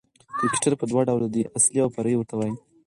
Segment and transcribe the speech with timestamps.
[0.37, 2.53] کرکټر په دوه ډوله دئ، اصلي اوفرعي ورته وايي.